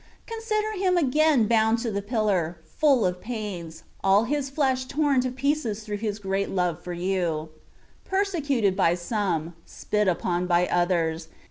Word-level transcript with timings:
Consider 0.25 0.71
Him 0.77 0.97
again 0.97 1.45
bound 1.47 1.77
to 1.85 1.91
the 1.91 2.01
pillar, 2.01 2.57
full 2.63 3.05
of 3.05 3.21
pains, 3.21 3.83
all 4.03 4.23
his 4.23 4.49
flesh 4.49 4.85
torn 4.85 5.21
to 5.21 5.29
pieces 5.29 5.83
through 5.83 5.97
His 5.97 6.17
great 6.17 6.49
love 6.49 6.83
for 6.83 6.93
you: 6.93 7.49
persecuted 8.03 8.75
by 8.75 8.95
some, 8.95 9.53
spit 9.67 10.07
upon 10.07 10.47
by 10.47 10.65
others 10.65 11.27